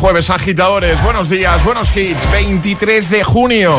jueves, 0.00 0.30
agitadores. 0.30 1.02
Buenos 1.02 1.28
días, 1.28 1.62
buenos 1.62 1.94
hits. 1.94 2.30
23 2.32 3.10
de 3.10 3.22
junio. 3.22 3.76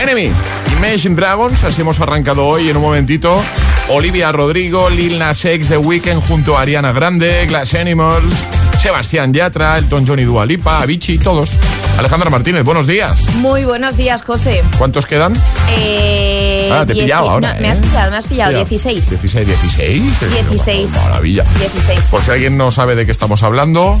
Enemy, 0.00 0.32
Imagine 0.76 1.14
Dragons. 1.14 1.62
Así 1.62 1.80
hemos 1.82 2.00
arrancado 2.00 2.44
hoy 2.46 2.68
en 2.68 2.76
un 2.76 2.82
momentito. 2.82 3.40
Olivia 3.88 4.32
Rodrigo, 4.32 4.90
Lil 4.90 5.18
Nas 5.18 5.44
X, 5.44 5.68
The 5.68 5.76
Weeknd 5.76 6.20
junto 6.26 6.58
a 6.58 6.62
Ariana 6.62 6.90
Grande, 6.92 7.46
Glass 7.46 7.74
Animals, 7.74 8.34
Sebastián 8.82 9.32
Yatra, 9.32 9.78
Elton 9.78 10.04
John 10.06 10.18
y 10.18 10.24
Dua 10.24 10.44
Lipa, 10.44 10.78
Avicii, 10.78 11.18
todos. 11.18 11.56
Alejandra 11.98 12.30
Martínez, 12.30 12.64
buenos 12.64 12.86
días. 12.88 13.16
Muy 13.36 13.64
buenos 13.64 13.96
días, 13.96 14.22
José. 14.22 14.64
¿Cuántos 14.78 15.06
quedan? 15.06 15.34
Eh, 15.76 16.68
Ah, 16.72 16.84
te 16.86 16.94
he 16.94 16.96
pillado 16.96 17.30
ahora, 17.30 17.54
no, 17.54 17.60
Me 17.60 17.68
¿eh? 17.68 17.70
has 17.70 17.78
pillado, 17.78 18.10
me 18.10 18.16
has 18.16 18.26
pillado. 18.26 18.52
16. 18.52 19.10
16, 19.10 19.46
16. 19.46 20.20
16. 20.48 20.92
Maravilla. 20.96 21.44
16. 21.60 22.00
Por 22.10 22.22
si 22.22 22.30
alguien 22.32 22.56
no 22.56 22.70
sabe 22.72 22.96
de 22.96 23.04
qué 23.06 23.12
estamos 23.12 23.42
hablando, 23.44 24.00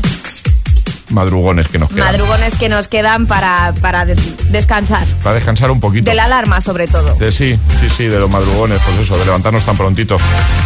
madrugones 1.14 1.68
que 1.68 1.78
nos 1.78 1.88
quedan. 1.88 2.04
Madrugones 2.06 2.54
que 2.58 2.68
nos 2.68 2.88
quedan 2.88 3.26
para, 3.26 3.72
para 3.80 4.04
de- 4.04 4.16
descansar. 4.50 5.06
Para 5.22 5.36
descansar 5.36 5.70
un 5.70 5.80
poquito. 5.80 6.10
De 6.10 6.14
la 6.14 6.24
alarma, 6.24 6.60
sobre 6.60 6.86
todo. 6.86 7.14
De 7.14 7.32
sí, 7.32 7.58
sí, 7.80 7.88
sí, 7.88 8.04
de 8.06 8.18
los 8.18 8.28
madrugones, 8.30 8.80
pues 8.84 8.98
eso, 8.98 9.16
de 9.18 9.24
levantarnos 9.24 9.64
tan 9.64 9.76
prontito. 9.76 10.16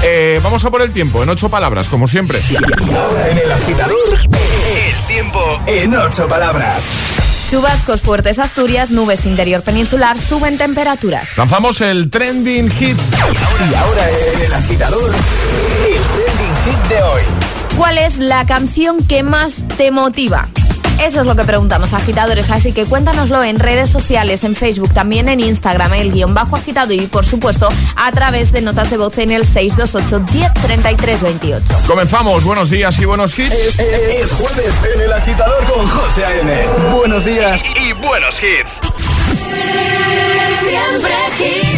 Eh, 0.02 0.40
vamos 0.42 0.64
a 0.64 0.70
por 0.70 0.82
el 0.82 0.90
tiempo, 0.92 1.22
en 1.22 1.28
ocho 1.28 1.48
palabras, 1.48 1.88
como 1.88 2.06
siempre. 2.06 2.40
En 2.40 3.38
el 3.38 3.52
agitador, 3.52 3.96
el 4.22 5.06
tiempo 5.06 5.60
en 5.66 5.94
ocho 5.94 6.26
palabras. 6.26 6.82
Chubascos 7.50 8.02
fuertes 8.02 8.38
Asturias, 8.38 8.90
nubes 8.90 9.24
interior 9.24 9.62
peninsular, 9.62 10.18
suben 10.18 10.58
temperaturas. 10.58 11.30
Lanzamos 11.38 11.80
el 11.80 12.10
trending 12.10 12.70
hit. 12.70 12.98
Y 13.70 13.74
ahora 13.74 14.06
en 14.34 14.42
el 14.42 14.52
agitador, 14.52 15.10
el 15.14 16.02
trending 16.02 16.54
hit 16.66 16.88
de 16.90 17.02
hoy. 17.02 17.22
¿Cuál 17.78 17.96
es 17.96 18.18
la 18.18 18.44
canción 18.44 18.98
que 19.06 19.22
más 19.22 19.62
te 19.76 19.92
motiva? 19.92 20.48
Eso 21.00 21.20
es 21.20 21.26
lo 21.26 21.36
que 21.36 21.44
preguntamos, 21.44 21.94
agitadores. 21.94 22.50
Así 22.50 22.72
que 22.72 22.84
cuéntanoslo 22.86 23.44
en 23.44 23.60
redes 23.60 23.88
sociales, 23.88 24.42
en 24.42 24.56
Facebook, 24.56 24.92
también 24.92 25.28
en 25.28 25.38
Instagram, 25.38 25.94
el 25.94 26.10
guion 26.12 26.34
bajo 26.34 26.56
agitado 26.56 26.92
y, 26.92 27.06
por 27.06 27.24
supuesto, 27.24 27.68
a 27.94 28.10
través 28.10 28.50
de 28.50 28.62
notas 28.62 28.90
de 28.90 28.96
voz 28.96 29.16
en 29.18 29.30
el 29.30 29.46
628 29.46 30.18
10 30.32 30.54
33 30.54 31.22
28. 31.22 31.74
Comenzamos, 31.86 32.42
buenos 32.42 32.68
días 32.68 32.98
y 32.98 33.04
buenos 33.04 33.38
hits. 33.38 33.54
Es, 33.54 33.78
es 33.78 34.32
jueves 34.32 34.74
en 34.92 35.00
el 35.00 35.12
agitador 35.12 35.64
con 35.72 35.88
José 35.88 36.24
A.M. 36.24 36.66
Buenos 36.96 37.24
días 37.24 37.62
y 37.80 37.92
buenos 37.92 38.42
hits. 38.42 38.80
Siempre 40.60 41.14
hits. 41.38 41.77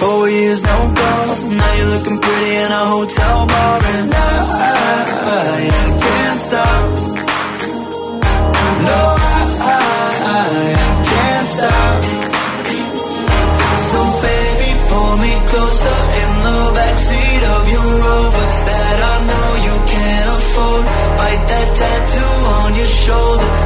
four 0.00 0.28
years 0.28 0.62
no 0.62 0.78
calls. 0.98 1.40
Now 1.44 1.72
you're 1.78 1.92
looking 1.96 2.18
pretty 2.20 2.52
in 2.64 2.70
a 2.80 2.84
hotel 2.94 3.46
bar 3.46 3.80
and 3.96 4.10
I, 4.12 4.34
I 5.08 5.60
can't 6.04 6.40
stop. 6.48 6.84
No, 8.88 9.00
I, 9.16 9.42
I, 9.66 9.86
I 10.32 10.88
can't 11.10 11.48
stop. 11.56 11.98
So 13.88 14.00
baby, 14.26 14.70
pull 14.90 15.14
me 15.24 15.32
closer 15.50 15.98
in 16.22 16.30
the 16.46 16.58
backseat 16.76 17.42
of 17.56 17.62
your 17.74 17.90
Rover 18.04 18.46
that 18.68 18.98
I 19.12 19.16
know 19.30 19.48
you 19.66 19.76
can't 19.92 20.28
afford. 20.36 20.84
Bite 21.18 21.44
that 21.52 21.68
tattoo 21.80 22.34
on 22.60 22.70
your 22.80 22.90
shoulder. 23.04 23.65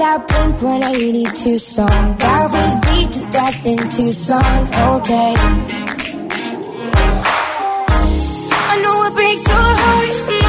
That 0.00 0.26
Blink 0.28 0.62
182 0.62 1.58
song 1.58 2.16
that 2.16 2.46
we 2.52 2.64
beat 2.88 3.12
to 3.12 3.20
death 3.30 3.66
in 3.66 3.78
Tucson. 3.90 4.42
Okay. 4.96 5.34
I 8.72 8.80
know 8.82 9.04
it 9.04 9.14
breaks 9.14 9.46
your 9.46 9.56
heart. 9.56 10.39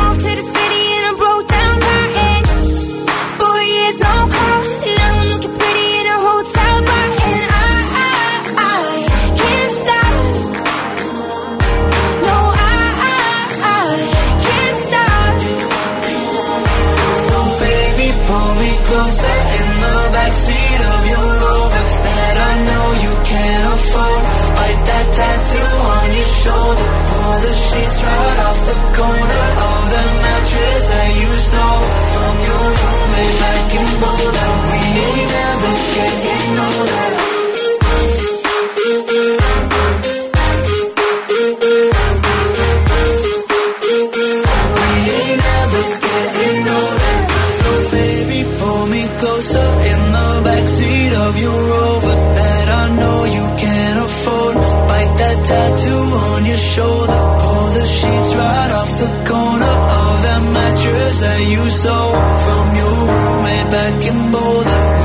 Pull 57.40 57.66
the 57.78 57.86
sheets 57.86 58.32
right 58.36 58.72
off 58.80 58.92
the 59.04 59.12
corner 59.30 59.76
of 60.02 60.14
that 60.26 60.42
mattress 60.56 61.20
that 61.20 61.42
you 61.54 61.64
stole 61.70 62.16
from 62.46 62.66
your 62.80 62.96
roommate 63.08 63.70
back 63.72 64.06
in 64.10 64.32
Boulder. 64.32 65.01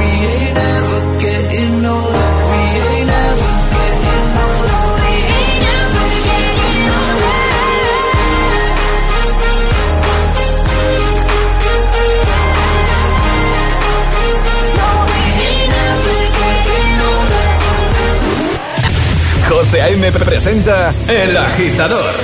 José 19.66 19.82
A.M. 19.82 20.12
presenta 20.12 20.94
El 21.08 21.36
Agitador. 21.36 22.14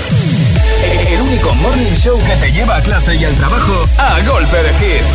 El 1.08 1.20
único 1.22 1.52
morning 1.56 1.92
show 1.96 2.16
que 2.20 2.36
te 2.36 2.52
lleva 2.52 2.76
a 2.76 2.80
clase 2.82 3.16
y 3.16 3.24
al 3.24 3.34
trabajo 3.34 3.84
a 3.98 4.20
golpe 4.20 4.56
de 4.58 4.70
hits. 4.78 5.14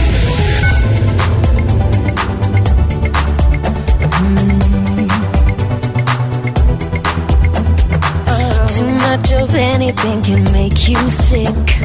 Too 8.75 8.89
much 8.89 9.31
of 9.31 9.55
anything 9.55 10.21
can 10.21 10.43
make 10.51 10.85
you 10.85 10.99
sick. 11.09 11.79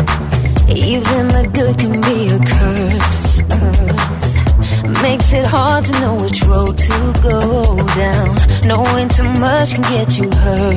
Even 0.69 1.29
the 1.29 1.49
good 1.53 1.79
can 1.79 2.01
be 2.01 2.35
a 2.35 2.39
curse. 2.41 3.43
curse. 3.49 4.22
Makes 5.03 5.33
it 5.33 5.47
hard 5.47 5.85
to 5.85 5.93
know 6.01 6.15
which 6.23 6.43
road 6.45 6.79
to 6.79 7.13
go 7.23 7.77
down. 7.77 8.37
Knowing 8.65 9.09
too 9.09 9.29
much 9.41 9.75
can 9.75 9.83
get 9.83 10.17
you 10.17 10.31
hurt. 10.31 10.77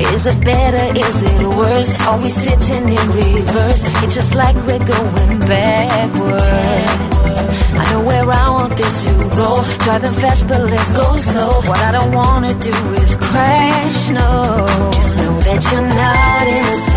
Is 0.00 0.24
it 0.26 0.40
better? 0.42 0.98
Is 0.98 1.22
it 1.22 1.42
worse? 1.56 1.90
Are 2.06 2.18
we 2.18 2.30
sitting 2.30 2.88
in 2.88 3.06
reverse? 3.10 3.84
It's 4.02 4.14
just 4.14 4.34
like 4.34 4.56
we're 4.66 4.78
going 4.78 5.40
backwards. 5.40 6.88
I 7.80 7.84
know 7.92 8.02
where 8.06 8.30
I 8.30 8.50
want 8.50 8.76
this 8.78 9.04
to 9.04 9.12
go. 9.36 9.62
Driving 9.84 10.14
fast, 10.14 10.48
but 10.48 10.62
let's 10.62 10.92
go 10.92 11.16
slow. 11.18 11.60
What 11.68 11.80
I 11.80 11.92
don't 11.92 12.12
wanna 12.14 12.54
do 12.54 12.74
is 13.02 13.16
crash, 13.16 14.10
no. 14.10 14.66
Just 14.94 15.16
know 15.18 15.36
that 15.46 15.60
you're 15.70 15.82
not 15.82 16.46
in 16.48 16.62
this. 16.64 16.87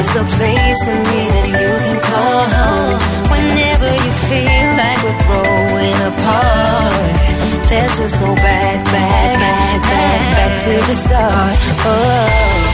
There's 0.00 0.16
a 0.16 0.24
place 0.24 0.82
in 0.88 0.98
me 1.12 1.20
that 1.28 1.46
you 1.60 1.70
can 1.84 2.00
call 2.08 2.40
home. 2.56 2.96
Whenever 3.28 3.84
you 3.84 4.12
feel 4.32 4.68
like 4.80 4.96
we're 5.04 5.20
growing 5.28 5.98
apart, 6.08 7.20
let's 7.68 8.00
just 8.00 8.16
go 8.16 8.32
back, 8.34 8.80
back, 8.88 9.28
back, 9.44 9.82
back, 9.92 10.20
back 10.40 10.52
to 10.64 10.72
the 10.88 10.96
start. 11.04 11.52
Oh, 11.84 12.24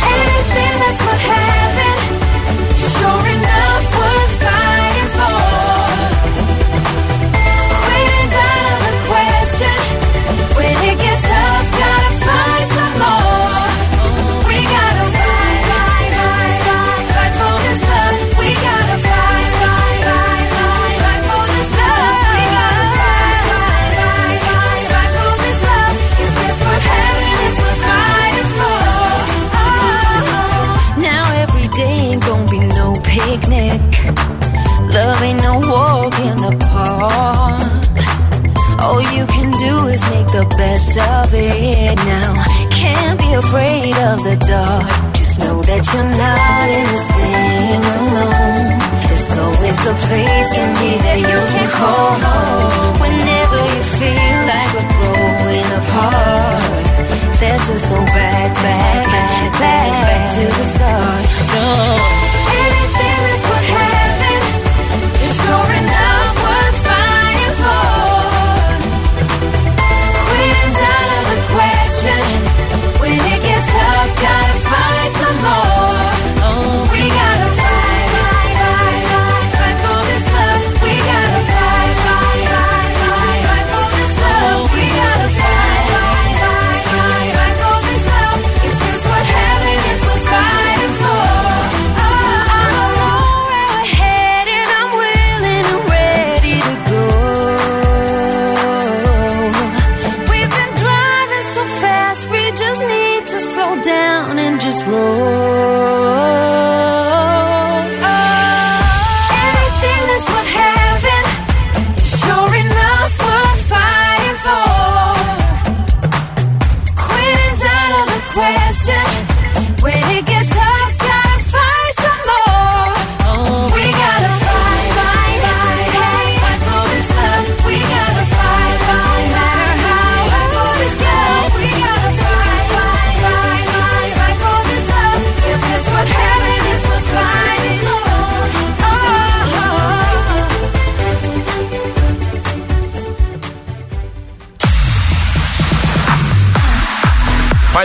anything 0.06 0.75
that's 0.78 1.02
what 1.02 1.18
happened, 1.35 2.02
sure 2.95 3.26
enough, 3.35 3.55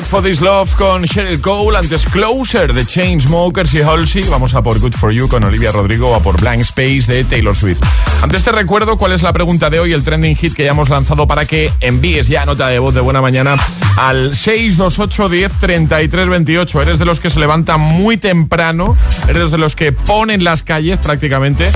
For 0.05 0.21
This 0.23 0.41
Love 0.41 0.75
con 0.75 1.03
Cheryl 1.05 1.41
Cole, 1.41 1.77
antes 1.77 2.05
Closer 2.05 2.73
de 2.73 2.85
Chainsmokers 2.85 3.73
y 3.73 3.81
Halsey. 3.81 4.23
Vamos 4.29 4.53
a 4.53 4.61
por 4.61 4.79
Good 4.79 4.93
for 4.93 5.11
You 5.11 5.27
con 5.27 5.43
Olivia 5.43 5.71
Rodrigo 5.71 6.13
a 6.15 6.19
por 6.21 6.39
Blank 6.39 6.61
Space 6.61 7.03
de 7.07 7.23
Taylor 7.23 7.55
Swift. 7.55 7.81
Antes 8.21 8.43
te 8.43 8.51
recuerdo 8.51 8.97
cuál 8.97 9.13
es 9.13 9.21
la 9.21 9.33
pregunta 9.33 9.69
de 9.69 9.79
hoy, 9.79 9.93
el 9.93 10.03
trending 10.03 10.35
hit 10.35 10.53
que 10.53 10.65
ya 10.65 10.71
hemos 10.71 10.89
lanzado 10.89 11.27
para 11.27 11.45
que 11.45 11.71
envíes 11.79 12.27
ya 12.27 12.45
nota 12.45 12.67
de 12.67 12.79
voz 12.79 12.93
de 12.93 13.01
buena 13.01 13.21
mañana 13.21 13.55
al 13.97 14.35
628 14.35 15.29
10 15.29 15.51
33 15.59 16.29
28. 16.29 16.81
Eres 16.81 16.99
de 16.99 17.05
los 17.05 17.19
que 17.19 17.29
se 17.29 17.39
levantan 17.39 17.79
muy 17.79 18.17
temprano, 18.17 18.95
eres 19.27 19.51
de 19.51 19.57
los 19.57 19.75
que 19.75 19.91
ponen 19.91 20.43
las 20.43 20.63
calles 20.63 20.97
prácticamente. 20.97 21.71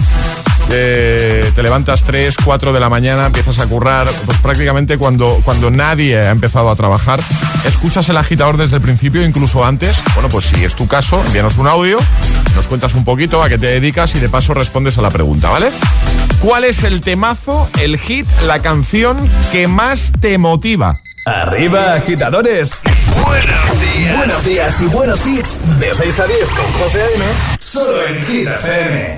Eh, 0.71 1.51
te 1.55 1.63
levantas 1.63 2.03
3, 2.03 2.35
4 2.43 2.73
de 2.73 2.79
la 2.79 2.89
mañana, 2.89 3.27
empiezas 3.27 3.59
a 3.59 3.67
currar, 3.67 4.09
pues 4.25 4.37
prácticamente 4.39 4.97
cuando, 4.97 5.39
cuando 5.43 5.71
nadie 5.71 6.17
ha 6.17 6.31
empezado 6.31 6.69
a 6.69 6.75
trabajar, 6.75 7.19
escuchas 7.65 8.09
el 8.09 8.17
agitador 8.17 8.57
desde 8.57 8.77
el 8.77 8.81
principio, 8.81 9.23
incluso 9.23 9.63
antes. 9.65 9.97
Bueno, 10.13 10.29
pues 10.29 10.45
si 10.45 10.63
es 10.63 10.75
tu 10.75 10.87
caso, 10.87 11.21
envíanos 11.25 11.57
un 11.57 11.67
audio, 11.67 11.99
nos 12.55 12.67
cuentas 12.67 12.93
un 12.95 13.05
poquito 13.05 13.43
a 13.43 13.49
qué 13.49 13.57
te 13.57 13.67
dedicas 13.67 14.15
y 14.15 14.19
de 14.19 14.29
paso 14.29 14.53
respondes 14.53 14.97
a 14.97 15.01
la 15.01 15.09
pregunta, 15.09 15.49
¿vale? 15.49 15.69
¿Cuál 16.39 16.63
es 16.63 16.83
el 16.83 17.01
temazo, 17.01 17.69
el 17.79 17.97
hit, 17.97 18.27
la 18.45 18.59
canción 18.59 19.17
que 19.51 19.67
más 19.67 20.11
te 20.19 20.37
motiva? 20.37 21.01
Arriba, 21.25 21.95
agitadores. 21.95 22.71
Buenos 23.23 23.81
días. 23.81 24.17
Buenos 24.17 24.45
días 24.45 24.81
y 24.81 24.85
buenos 24.85 25.25
hits. 25.25 25.57
De 25.79 25.93
6 25.93 26.19
a 26.19 26.27
10 26.27 26.39
con 26.49 26.71
José 26.79 27.01
A.M. 27.01 27.25
Solo 27.59 28.05
en 28.05 28.25
Hit 28.25 28.47
FM. 28.47 29.17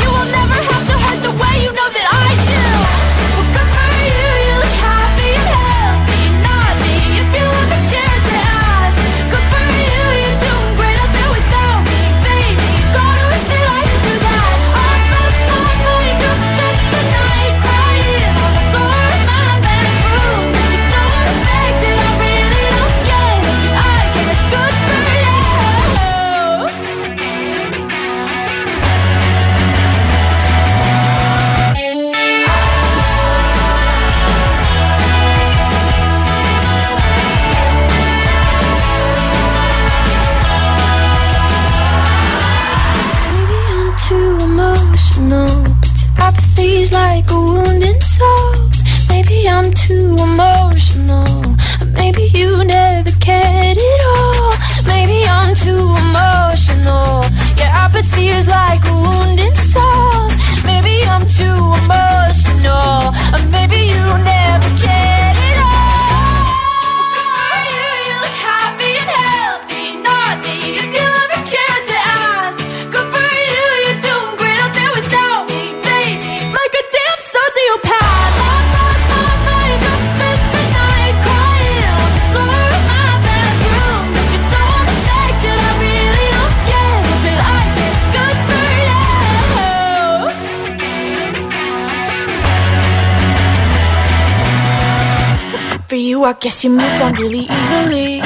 Guess 96.39 96.63
you 96.63 96.71
moved 96.71 97.01
on 97.01 97.13
really 97.15 97.45
easily. 97.49 98.21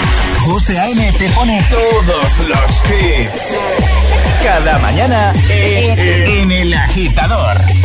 José 0.46 0.78
A.M. 0.80 1.12
te 1.18 1.28
pone 1.30 1.62
todos 1.70 2.38
los 2.48 2.84
hits. 2.90 3.58
Cada 4.44 4.78
mañana 4.80 5.34
en, 5.50 6.00
en 6.00 6.52
El 6.52 6.74
Agitador. 6.74 7.85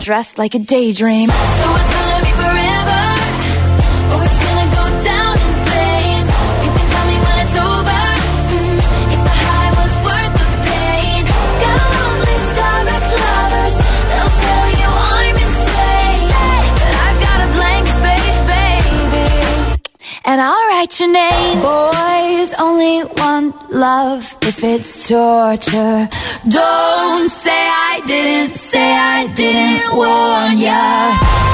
dressed 0.00 0.38
like 0.38 0.54
a 0.54 0.58
daydream. 0.58 1.28
So 1.28 1.34
it's 1.34 1.90
gonna 1.96 2.24
be 2.24 2.32
forever, 2.42 3.02
or 4.12 4.18
it's 4.24 4.38
gonna 4.44 4.68
go 4.78 4.84
down 5.04 5.34
in 5.46 5.52
flames. 5.68 6.30
You 6.64 6.70
can 6.76 6.86
tell 6.92 7.06
me 7.10 7.16
when 7.26 7.36
it's 7.44 7.56
over. 7.68 8.02
mm, 8.54 8.78
if 9.14 9.20
the 9.28 9.34
high 9.44 9.70
was 9.80 9.94
worth 10.06 10.34
the 10.42 10.48
pain. 10.68 11.20
Got 11.62 11.80
list 12.26 12.56
of 12.68 12.82
ex-lovers. 12.96 13.74
They'll 14.10 14.34
tell 14.46 14.66
you 14.80 14.88
I'm 15.18 15.36
insane, 15.46 16.28
but 16.82 16.94
I've 17.06 17.18
got 17.26 17.38
a 17.46 17.48
blank 17.56 17.86
space, 17.98 18.40
baby 18.52 19.26
and 20.24 20.40
I'll 20.40 20.66
write 20.68 21.00
your 21.00 21.10
name. 21.12 22.17
Boys 22.48 22.60
only 22.60 23.00
one 23.00 23.52
love 23.68 24.36
if 24.42 24.62
it's 24.64 25.08
torture. 25.08 26.08
Don't 26.48 27.28
say 27.28 27.50
I 27.50 28.02
didn't, 28.06 28.54
say 28.56 28.92
I 28.92 29.26
didn't 29.34 29.96
warn 29.96 30.58
ya. 30.58 31.47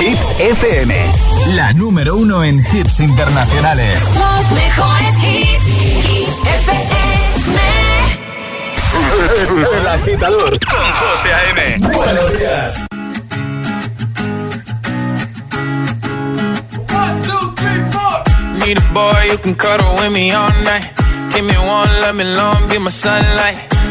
Hit 0.00 0.18
FM, 0.38 0.94
la 1.56 1.74
número 1.74 2.16
uno 2.16 2.42
en 2.42 2.58
hits 2.72 3.00
internacionales. 3.00 4.02
Los 4.14 4.50
mejores 4.52 5.24
hits. 5.24 6.28
FM. 6.64 6.98
El 9.78 9.86
agitador 9.88 10.58
con 10.60 10.92
José 10.92 11.34
A.M. 11.34 11.88
Buenos 11.92 12.38
días. 12.38 12.78
Need 18.64 18.78
a 18.78 18.92
boy 18.94 19.30
you 19.30 19.38
can 19.42 19.54
cuddle 19.54 19.92
with 19.98 20.12
me 20.12 20.32
all 20.32 20.50
night. 20.64 20.86
Give 21.34 21.44
me 21.44 21.58
one, 21.58 22.00
let 22.00 22.14
me 22.14 22.24
long, 22.24 22.66
be 22.70 22.78
my 22.78 22.90
sunlight. 22.90 23.77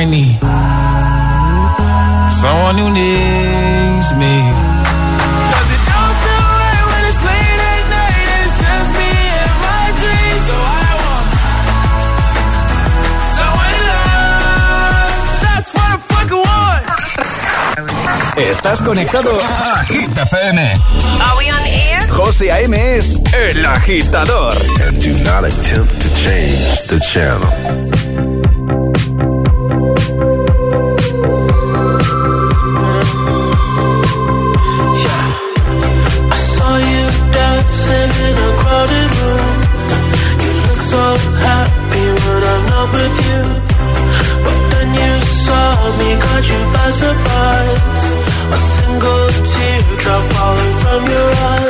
Need 0.00 0.40
someone 2.40 2.76
who 2.78 2.88
needs 2.90 4.08
me. 4.16 4.34
Cause 5.52 5.70
it 5.76 5.82
don't 5.92 6.16
feel 6.24 6.46
right 6.56 6.84
when 6.88 7.02
it's 7.04 7.20
late 7.20 7.60
at 7.68 7.84
night 7.92 8.28
and 8.32 8.42
it's 8.46 8.56
just 8.64 8.90
me 8.96 9.12
and 9.44 9.54
my 9.60 9.84
dreams. 10.00 10.42
So 10.48 10.56
I 10.56 10.90
want 11.04 11.26
someone 13.36 13.70
to 13.76 13.82
love. 13.92 15.20
That's 15.44 15.68
what 15.76 15.84
I 15.84 15.96
fucking 16.08 16.42
want. 16.48 16.84
Estás 18.38 18.80
conectado 18.80 19.30
a 19.38 19.84
Hit 19.84 20.16
FM. 20.16 20.58
Are 21.20 21.36
we 21.36 21.50
on 21.50 21.66
air? 21.66 22.00
José 22.08 22.50
A.M. 22.50 22.74
es 22.74 23.20
el 23.34 23.66
agitador. 23.66 24.56
And 24.82 24.98
do 24.98 25.12
not 25.24 25.44
attempt 25.44 25.92
to 26.00 26.08
change 26.14 26.88
the 26.88 26.98
channel. 27.00 28.29
Surprise. 29.80 30.20
A 38.30 38.56
crowded 38.62 39.10
room. 39.20 39.56
You 40.42 40.52
look 40.66 40.82
so 40.94 41.04
happy 41.46 42.06
when 42.22 42.42
I'm 42.52 42.64
not 42.72 42.86
with 42.94 43.16
you. 43.28 43.42
But 44.44 44.58
when 44.72 44.88
you 44.94 45.14
saw 45.44 45.66
me, 45.98 46.10
God, 46.24 46.44
you 46.50 46.60
passed 46.74 47.02
a 47.02 47.12
glance. 47.24 48.04
A 48.56 48.58
single 48.74 49.26
teardrop 49.50 50.22
falling 50.32 50.74
from 50.82 51.00
your 51.14 51.30
eye. 51.52 51.69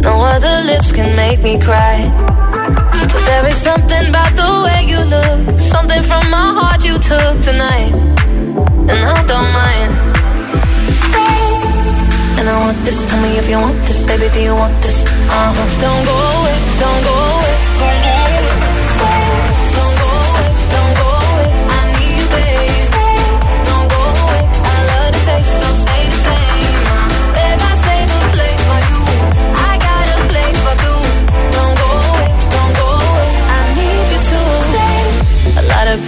No 0.00 0.22
other 0.22 0.64
lips 0.64 0.92
can 0.92 1.14
make 1.14 1.42
me 1.42 1.58
cry. 1.60 1.96
But 3.12 3.24
there 3.26 3.46
is 3.48 3.56
something 3.56 4.08
about 4.08 4.32
the 4.34 4.50
way 4.64 4.80
you 4.92 5.00
look, 5.04 5.58
something 5.58 6.02
from 6.02 6.24
my 6.30 6.46
heart 6.58 6.84
you 6.84 6.94
took 6.98 7.34
tonight, 7.44 7.92
and 8.90 9.00
I 9.14 9.18
don't 9.30 9.50
mind. 9.62 9.92
And 12.38 12.48
I 12.48 12.56
want 12.64 12.78
this, 12.86 12.98
tell 13.08 13.20
me 13.20 13.36
if 13.36 13.48
you 13.50 13.58
want 13.58 13.76
this, 13.86 14.02
baby, 14.06 14.28
do 14.32 14.40
you 14.40 14.54
want 14.54 14.74
this? 14.82 15.04
Uh 15.04 15.52
huh. 15.52 15.68
Don't 15.84 16.02
go 16.08 16.16
away, 16.36 16.56
don't 16.80 17.02
go 17.04 17.12
away, 17.12 17.39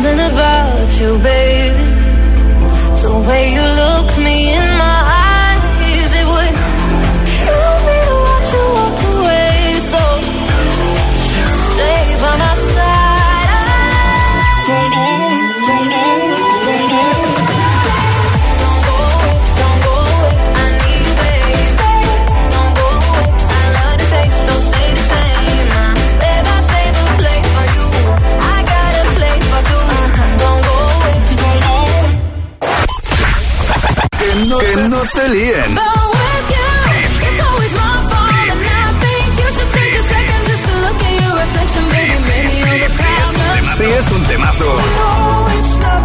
Something 0.00 0.20
about 0.20 1.00
you, 1.00 1.18
baby. 1.18 1.88
The 3.02 3.24
way 3.28 3.52
you 3.54 3.77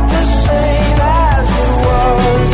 the 0.09 0.23
same 0.25 0.99
as 1.01 1.49
it 1.49 1.71
was, 1.85 2.49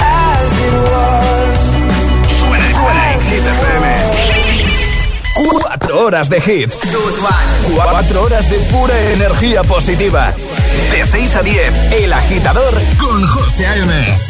as 0.00 0.52
it 0.66 0.76
was. 0.90 1.58
Suena, 2.38 2.66
suena 2.72 3.12
en 3.12 3.20
Hit 3.20 3.44
FM. 3.46 3.88
Cuatro 5.50 6.04
horas 6.04 6.28
de 6.28 6.38
hits. 6.38 6.80
Cuatro 7.74 8.22
horas 8.22 8.50
de 8.50 8.58
pura 8.70 8.98
energía 9.12 9.62
positiva. 9.64 10.34
De 10.92 11.06
6 11.06 11.36
a 11.36 11.42
10, 11.42 11.92
El 11.92 12.12
Agitador 12.12 12.74
con 12.98 13.26
José 13.26 13.66
A.M. 13.66 14.29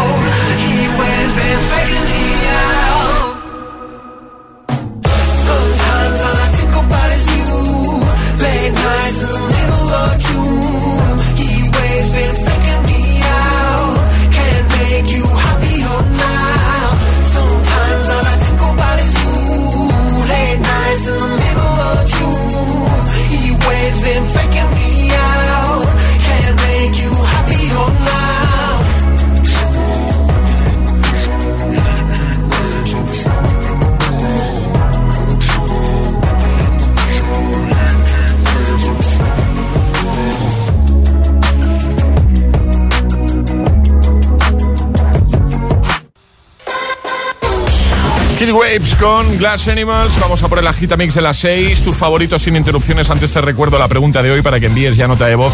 Waves 48.71 48.95
con 48.95 49.37
Glass 49.37 49.67
Animals. 49.67 50.17
Vamos 50.21 50.41
a 50.43 50.47
por 50.47 50.57
el 50.59 50.67
agita 50.67 50.95
mix 50.95 51.13
de 51.13 51.21
las 51.21 51.37
6. 51.39 51.81
Tus 51.81 51.93
favoritos 51.93 52.41
sin 52.41 52.55
interrupciones. 52.55 53.09
Antes 53.09 53.29
te 53.31 53.41
recuerdo 53.41 53.77
la 53.77 53.89
pregunta 53.89 54.23
de 54.23 54.31
hoy 54.31 54.41
para 54.41 54.61
que 54.61 54.67
envíes 54.67 54.95
ya 54.95 55.07
nota 55.07 55.25
de 55.25 55.35
voz 55.35 55.53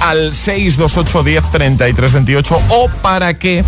al 0.00 0.34
628 0.34 1.22
10 1.22 1.50
33 1.50 2.12
28 2.12 2.62
o 2.68 2.88
para 3.00 3.32
que 3.38 3.64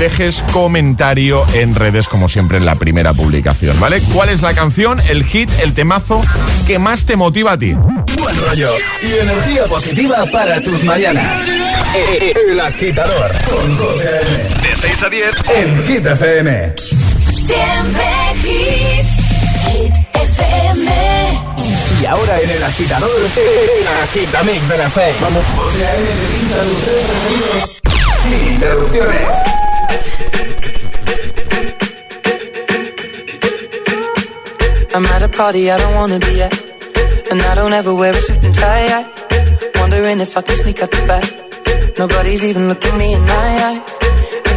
dejes 0.00 0.42
comentario 0.52 1.46
en 1.54 1.76
redes 1.76 2.08
como 2.08 2.26
siempre 2.26 2.58
en 2.58 2.64
la 2.64 2.74
primera 2.74 3.14
publicación, 3.14 3.78
¿vale? 3.78 4.00
¿Cuál 4.12 4.30
es 4.30 4.42
la 4.42 4.52
canción, 4.52 5.00
el 5.08 5.22
hit, 5.22 5.50
el 5.62 5.72
temazo 5.72 6.22
que 6.66 6.80
más 6.80 7.04
te 7.04 7.14
motiva 7.14 7.52
a 7.52 7.58
ti? 7.58 7.74
Buen 8.18 8.40
rollo 8.48 8.70
y 9.00 9.12
energía 9.20 9.66
positiva 9.66 10.24
para 10.32 10.60
tus 10.60 10.82
mañanas. 10.82 11.40
El 12.48 12.58
agitador 12.58 13.30
con 13.48 13.76
José 13.76 14.10
De 14.60 14.76
6 14.76 15.02
a 15.04 15.08
10 15.08 15.34
en 15.56 15.86
Hit 15.86 16.06
FM. 16.06 17.01
Siempre 17.52 18.08
hits. 18.44 19.12
FM. 20.14 20.90
Y 22.00 22.06
ahora 22.06 22.40
en 22.40 22.50
el 22.50 22.62
agitador, 22.62 23.10
el 23.36 23.88
agitamix 24.02 24.68
de 24.68 24.78
las 24.78 24.92
6. 24.92 25.16
Vamos. 25.20 25.44
Sin 28.22 28.54
interrupciones. 28.54 29.36
I'm 34.94 35.06
at 35.06 35.22
a 35.22 35.28
party 35.28 35.70
I 35.70 35.78
don't 35.78 35.94
wanna 35.94 36.18
be 36.18 36.42
at. 36.42 36.52
And 37.30 37.40
I 37.40 37.54
don't 37.54 37.72
ever 37.72 37.94
wear 37.94 38.12
a 38.12 38.20
suit 38.20 38.44
and 38.44 38.54
tie. 38.54 38.88
I 38.88 39.22
wondering 39.80 40.20
if 40.20 40.36
I 40.36 40.42
can 40.42 40.56
sneak 40.56 40.82
out 40.82 40.90
the 40.90 41.06
back. 41.06 41.98
Nobody's 41.98 42.44
even 42.44 42.68
looking 42.68 42.96
me 42.98 43.14
in 43.14 43.20
my 43.22 43.48
eyes. 43.68 44.01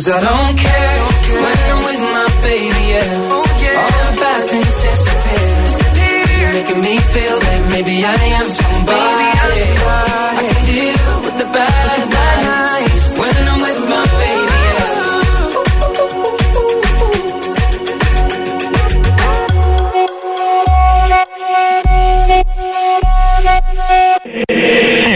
cause 0.00 0.16
I 0.16 0.20
don't 0.20 0.56
care 0.56 1.00
when 1.44 1.58
I'm 1.70 1.80
with 1.88 2.02
my 2.16 2.26
baby. 2.40 2.84
Yeah, 2.92 3.80
all 3.80 3.92
the 4.06 4.12
bad 4.20 4.42
things 4.48 4.74
disappear. 4.84 5.48
You're 6.40 6.54
making 6.58 6.80
me 6.80 6.94
feel 7.14 7.36
like 7.48 7.64
maybe 7.74 7.94
I 8.04 8.16
am 8.40 8.48
somebody. 8.48 9.28
I 9.28 10.40
can 10.40 10.64
deal 10.70 11.20
with 11.24 11.36
the 11.42 11.48
bad 11.56 11.98
nights 12.16 13.04
when 13.20 13.34
I'm 13.50 13.60
with 13.66 13.80
my 13.92 14.04
baby. 14.20 14.48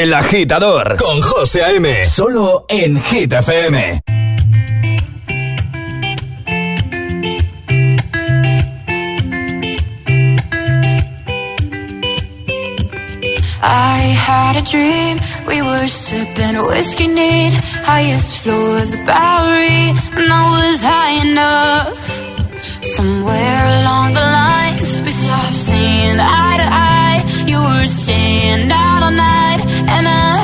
El 0.03 0.13
agitador 0.13 0.97
con 0.97 1.23
José 1.23 1.63
A.M. 1.63 2.05
Solo 2.05 2.67
en 2.69 3.01
Hit 3.03 3.33
FM. 3.33 4.14
I 13.77 13.99
had 14.29 14.55
a 14.63 14.63
dream, 14.63 15.19
we 15.49 15.61
were 15.61 15.89
sipping 15.89 16.57
whiskey 16.71 17.09
neat, 17.09 17.55
highest 17.83 18.39
floor 18.39 18.79
of 18.79 18.89
the 18.93 19.03
Bowery, 19.05 19.91
and 20.17 20.33
I 20.33 20.43
was 20.55 20.81
high 20.81 21.17
enough. 21.27 21.99
Somewhere 22.97 23.65
along 23.81 24.15
the 24.15 24.27
lines, 24.41 25.01
we 25.01 25.11
stopped 25.11 25.57
seeing 25.57 26.21
eye 26.21 26.57
to 26.63 26.69
eye. 26.71 27.21
You 27.51 27.59
were 27.59 27.87
staying 27.87 28.71
out 28.71 29.03
all 29.03 29.11
night, 29.11 29.61
and 29.95 30.07
I 30.07 30.44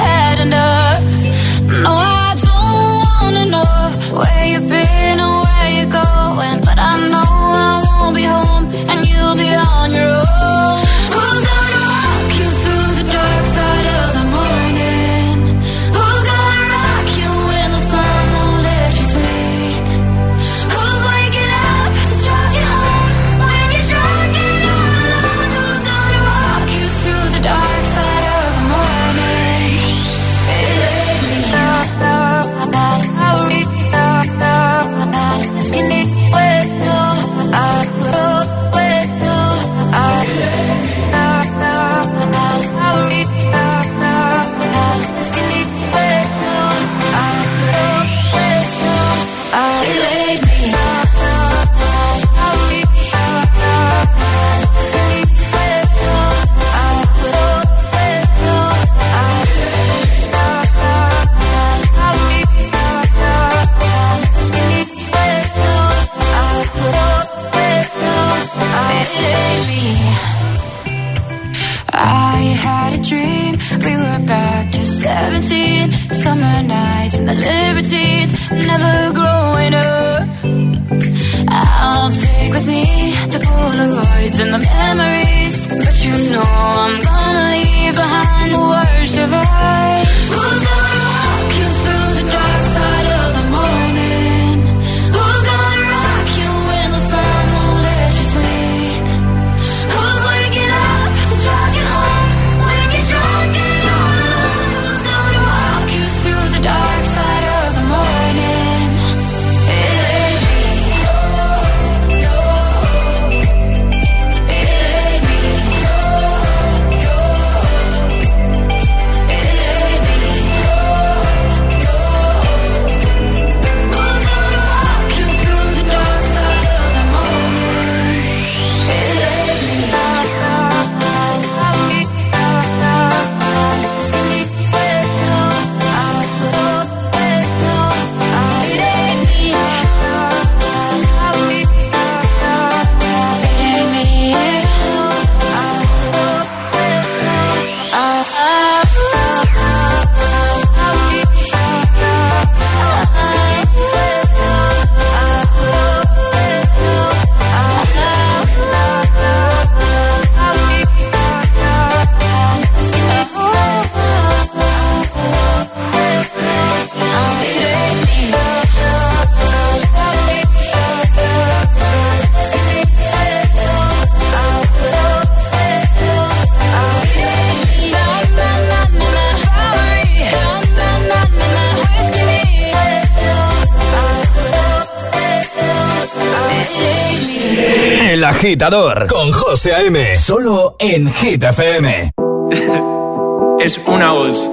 con 189.07 189.30
José 189.30 189.72
A.M. 189.72 190.16
Solo 190.16 190.74
en 190.80 191.12
Hit 191.12 191.40
FM. 191.40 192.11
es 193.61 193.80
una 193.86 194.11
voz. 194.11 194.51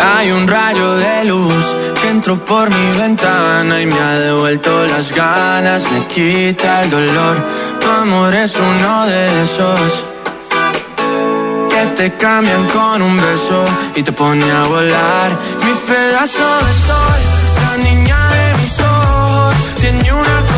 Hay 0.00 0.30
un 0.30 0.46
rayo 0.46 0.94
de 0.94 1.24
luz 1.24 1.76
que 2.00 2.10
entró 2.10 2.36
por 2.44 2.70
mi 2.70 2.98
ventana 2.98 3.80
y 3.80 3.86
me 3.86 3.98
ha 3.98 4.18
devuelto 4.20 4.84
las 4.84 5.12
ganas, 5.12 5.90
me 5.90 6.06
quita 6.06 6.82
el 6.82 6.90
dolor. 6.90 7.44
Tu 7.80 7.86
amor 7.88 8.32
es 8.34 8.54
uno 8.54 9.06
de 9.06 9.42
esos 9.42 10.04
que 11.70 11.86
te 11.96 12.12
cambian 12.16 12.64
con 12.68 13.02
un 13.02 13.16
beso 13.16 13.64
y 13.96 14.02
te 14.04 14.12
pone 14.12 14.48
a 14.48 14.62
volar 14.62 15.30
mi 15.64 15.72
pedazo 15.92 16.44
de 16.66 16.72
sol. 16.86 17.27
ni 19.92 20.10
una 20.10 20.42
cosa 20.42 20.57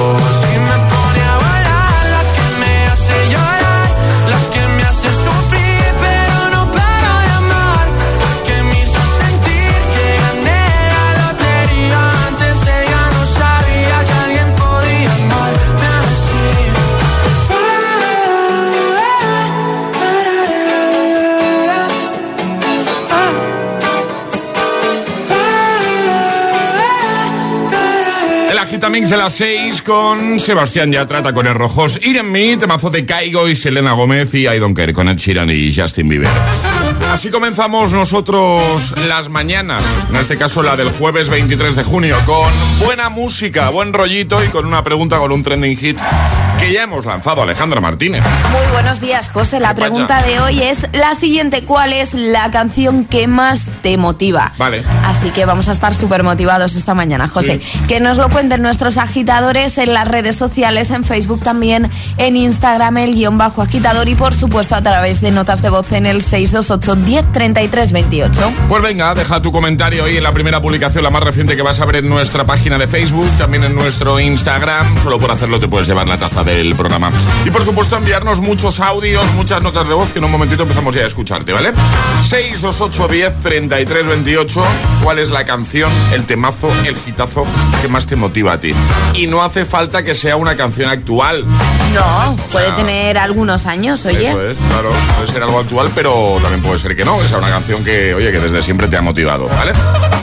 Agitamix 29.11 29.17
de 29.17 29.17
las 29.17 29.33
6 29.33 29.81
con 29.81 30.39
Sebastián 30.39 30.91
Yatra, 30.91 31.21
con 31.33 31.45
el 31.45 31.53
Rojos, 31.53 31.99
Irene 32.05 32.29
Me, 32.29 32.57
temazo 32.57 32.89
de 32.89 33.05
Caigo 33.05 33.49
y 33.49 33.55
Selena 33.55 33.91
Gómez 33.93 34.33
y 34.33 34.47
I 34.47 34.57
Don't 34.59 34.75
Care 34.75 34.93
con 34.93 35.09
Ed 35.09 35.17
Sheeran 35.17 35.49
y 35.49 35.75
Justin 35.75 36.07
Bieber. 36.07 36.29
Así 37.11 37.29
comenzamos 37.29 37.91
nosotros 37.91 38.93
las 39.07 39.29
mañanas, 39.29 39.85
en 40.09 40.15
este 40.15 40.37
caso 40.37 40.63
la 40.63 40.77
del 40.77 40.91
jueves 40.91 41.29
23 41.29 41.75
de 41.75 41.83
junio, 41.83 42.17
con 42.25 42.53
buena 42.85 43.09
música, 43.09 43.69
buen 43.69 43.93
rollito 43.93 44.43
y 44.43 44.47
con 44.47 44.65
una 44.65 44.83
pregunta 44.83 45.17
con 45.17 45.31
un 45.31 45.43
trending 45.43 45.77
hit 45.77 45.99
que 46.61 46.71
ya 46.71 46.83
hemos 46.83 47.05
lanzado 47.07 47.41
Alejandra 47.41 47.81
Martínez. 47.81 48.23
Muy 48.51 48.71
buenos 48.71 49.01
días, 49.01 49.29
José. 49.29 49.59
La 49.59 49.73
pregunta 49.73 50.21
de 50.21 50.39
hoy 50.39 50.61
es 50.61 50.85
la 50.93 51.15
siguiente: 51.15 51.63
¿Cuál 51.63 51.91
es 51.91 52.13
la 52.13 52.51
canción 52.51 53.05
que 53.05 53.27
más 53.27 53.65
te 53.81 53.97
motiva? 53.97 54.53
Vale. 54.59 54.83
Así 55.03 55.31
que 55.31 55.45
vamos 55.45 55.69
a 55.69 55.71
estar 55.71 55.95
súper 55.95 56.21
motivados 56.21 56.75
esta 56.75 56.93
mañana, 56.93 57.27
José. 57.27 57.59
Que 57.87 57.99
nos 57.99 58.17
lo 58.17 58.29
cuenten 58.29 58.61
nuestros 58.61 58.97
agitadores 58.97 59.79
en 59.79 59.93
las 59.93 60.07
redes 60.07 60.35
sociales, 60.35 60.91
en 60.91 61.03
Facebook 61.03 61.41
también, 61.43 61.89
en 62.17 62.37
Instagram, 62.37 62.97
el 62.97 63.15
guion 63.15 63.39
bajo 63.39 63.63
agitador 63.63 64.07
y 64.07 64.13
por 64.13 64.35
supuesto 64.35 64.75
a 64.75 64.83
través 64.83 65.19
de 65.19 65.31
notas 65.31 65.63
de 65.63 65.71
voz 65.71 65.91
en 65.93 66.05
el 66.05 66.21
628 66.21 66.95
10 66.95 67.91
28. 67.91 68.53
Pues 68.69 68.83
venga, 68.83 69.15
deja 69.15 69.41
tu 69.41 69.51
comentario 69.51 70.05
ahí 70.05 70.17
en 70.17 70.23
la 70.23 70.31
primera 70.31 70.61
publicación, 70.61 71.03
la 71.03 71.09
más 71.09 71.23
reciente 71.23 71.55
que 71.55 71.63
vas 71.63 71.79
a 71.79 71.85
ver 71.85 71.95
en 71.97 72.09
nuestra 72.09 72.45
página 72.45 72.77
de 72.77 72.87
Facebook, 72.87 73.29
también 73.39 73.63
en 73.63 73.73
nuestro 73.73 74.19
Instagram. 74.19 74.99
Solo 74.99 75.19
por 75.19 75.31
hacerlo 75.31 75.59
te 75.59 75.67
puedes 75.67 75.87
llevar 75.87 76.07
la 76.07 76.19
taza 76.19 76.43
del 76.55 76.75
programa. 76.75 77.11
Y 77.45 77.51
por 77.51 77.63
supuesto 77.63 77.95
enviarnos 77.95 78.41
muchos 78.41 78.79
audios, 78.79 79.23
muchas 79.33 79.61
notas 79.61 79.87
de 79.87 79.93
voz 79.93 80.11
que 80.11 80.19
en 80.19 80.25
un 80.25 80.31
momentito 80.31 80.63
empezamos 80.63 80.95
ya 80.95 81.03
a 81.03 81.07
escucharte, 81.07 81.53
¿vale? 81.53 81.71
628 82.21 83.07
10 83.07 83.39
33 83.39 84.07
28. 84.07 84.63
¿Cuál 85.03 85.19
es 85.19 85.29
la 85.29 85.45
canción, 85.45 85.91
el 86.13 86.25
temazo, 86.25 86.71
el 86.85 86.97
hitazo 87.05 87.45
que 87.81 87.87
más 87.87 88.05
te 88.05 88.15
motiva 88.15 88.53
a 88.53 88.59
ti? 88.59 88.73
Y 89.13 89.27
no 89.27 89.41
hace 89.43 89.65
falta 89.65 90.03
que 90.03 90.15
sea 90.15 90.35
una 90.35 90.55
canción 90.55 90.89
actual. 90.89 91.45
No, 91.93 92.37
puede 92.51 92.71
tener 92.73 93.17
algunos 93.17 93.65
años, 93.65 94.05
oye. 94.05 94.27
Eso 94.27 94.49
es, 94.49 94.57
claro. 94.69 94.91
Puede 95.15 95.31
ser 95.31 95.43
algo 95.43 95.59
actual, 95.59 95.91
pero 95.95 96.37
también 96.41 96.61
puede 96.61 96.77
ser 96.77 96.95
que 96.95 97.05
no, 97.05 97.17
que 97.19 97.27
sea 97.27 97.37
una 97.37 97.49
canción 97.49 97.83
que, 97.83 98.13
oye, 98.13 98.31
que 98.31 98.39
desde 98.39 98.61
siempre 98.61 98.87
te 98.87 98.97
ha 98.97 99.01
motivado, 99.01 99.47
¿vale? 99.47 99.73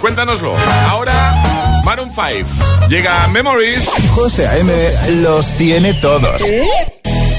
Cuéntanoslo. 0.01 0.55
Ahora, 0.89 1.58
Maroon 1.89 2.11
5. 2.11 2.89
Llega 2.91 3.27
Memories. 3.29 3.89
José 4.15 4.47
A.M. 4.47 4.71
los 5.23 5.51
tiene 5.53 5.95
todos. 5.95 6.43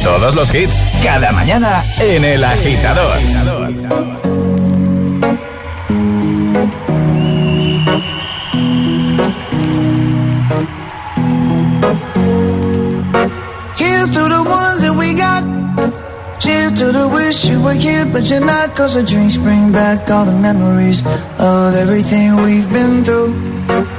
Todos 0.03 0.33
los 0.33 0.51
hits, 0.51 0.73
cada 1.03 1.31
mañana 1.31 1.83
en 1.99 2.25
El 2.25 2.43
Agitador. 2.43 3.15
Here's 13.77 14.09
to 14.09 14.29
the 14.29 14.43
ones 14.43 14.81
that 14.81 14.95
we 14.97 15.13
got. 15.13 15.43
Cheers 16.39 16.73
to 16.79 16.91
the 16.91 17.07
wish 17.07 17.45
you 17.45 17.61
were 17.61 17.75
here, 17.75 18.05
but 18.11 18.23
you're 18.23 18.43
not. 18.43 18.75
Cause 18.75 18.95
the 18.95 19.03
drinks 19.03 19.37
bring 19.37 19.71
back 19.71 20.09
all 20.09 20.25
the 20.25 20.31
memories 20.41 21.03
of 21.37 21.75
everything 21.75 22.35
we've 22.37 22.67
been 22.73 23.03
through. 23.03 23.98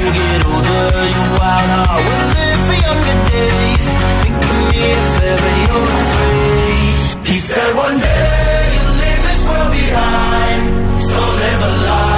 you 0.00 0.08
get 0.18 0.40
older, 0.46 0.86
your 1.16 1.28
wild 1.38 1.70
heart 1.74 2.00
will 2.06 2.26
live 2.38 2.60
for 2.68 2.78
younger 2.86 3.16
days. 3.32 3.88
Think 4.22 4.36
of 4.38 4.54
me 4.58 4.78
if 4.94 5.08
ever 5.32 5.52
you're 5.64 5.90
afraid. 6.00 7.26
He 7.26 7.36
said 7.38 7.70
one 7.74 7.98
day 7.98 8.60
you'll 8.74 8.96
leave 9.02 9.22
this 9.28 9.40
world 9.48 9.70
behind, 9.72 10.62
so 11.02 11.18
live 11.42 11.62
a 11.62 11.72
life 11.86 12.17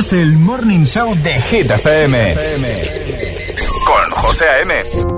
es 0.00 0.14
el 0.14 0.32
Morning 0.38 0.84
Show 0.84 1.14
de 1.22 1.38
Hit 1.42 1.70
FM. 1.70 2.34
Con 3.84 4.10
José 4.22 4.44
A.M. 4.48 5.09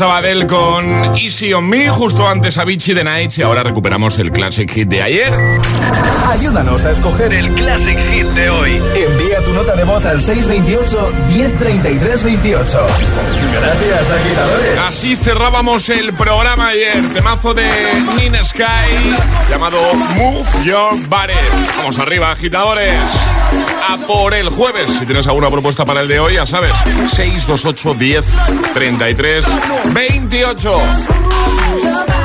estaba 0.00 0.16
Adele 0.16 0.46
con 0.46 1.14
Easy 1.14 1.52
on 1.52 1.68
Me, 1.68 1.90
justo 1.90 2.26
antes 2.26 2.56
Avicii 2.56 2.94
de 2.94 3.04
Nights 3.04 3.36
y 3.36 3.42
ahora 3.42 3.62
recuperamos 3.62 4.18
el 4.18 4.32
Classic 4.32 4.70
Hit 4.70 4.88
de 4.88 5.02
ayer. 5.02 5.30
Ayúdanos 6.26 6.86
a 6.86 6.92
escoger 6.92 7.34
el 7.34 7.52
Classic 7.52 7.98
Hit 8.10 8.28
de 8.28 8.48
hoy. 8.48 8.82
Envía 8.96 9.44
tu 9.44 9.52
nota 9.52 9.76
de 9.76 9.84
voz 9.84 10.02
al 10.06 10.22
628 10.22 11.12
1033 11.28 12.22
28. 12.22 12.86
Gracias, 13.52 14.10
agitadores. 14.10 14.78
Así 14.88 15.16
cerrábamos 15.16 15.86
el 15.90 16.14
programa 16.14 16.68
ayer. 16.68 16.96
Temazo 17.12 17.52
de 17.52 17.68
Nina 18.16 18.42
Sky 18.42 18.62
llamado 19.50 19.76
Move 20.14 20.64
Your 20.64 21.08
Body. 21.08 21.34
Vamos 21.76 21.98
arriba, 21.98 22.30
agitadores. 22.30 22.94
A 23.86 23.98
por 24.06 24.32
el 24.32 24.48
jueves. 24.48 24.86
Si 24.98 25.04
tienes 25.04 25.26
alguna 25.26 25.50
propuesta 25.50 25.84
para 25.84 26.00
el 26.00 26.08
de 26.08 26.20
hoy, 26.20 26.34
ya 26.34 26.46
sabes. 26.46 26.72
628 27.10 27.94
10 27.98 28.24
33 28.72 29.46
28. 29.92 32.19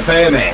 FM. 0.00 0.47